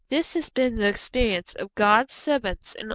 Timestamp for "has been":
0.33-0.75